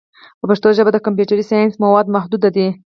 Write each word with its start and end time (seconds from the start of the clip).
په 0.39 0.45
پښتو 0.49 0.67
ژبه 0.77 0.91
د 0.93 0.97
کمپیوټري 1.05 1.43
ساینس 1.49 1.73
مواد 1.83 2.05
محدود 2.15 2.43
دي. 2.55 2.67